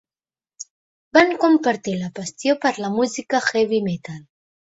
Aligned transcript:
Van 1.17 1.33
compartir 1.43 1.93
la 1.99 2.09
passió 2.21 2.57
per 2.65 2.73
la 2.87 2.91
música 2.97 3.43
heavy-metal. 3.51 4.19